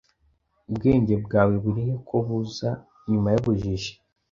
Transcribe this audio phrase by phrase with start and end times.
[0.69, 2.69] Ubwenge bwawe burihe ko buza
[3.09, 3.91] nyuma yubujiji?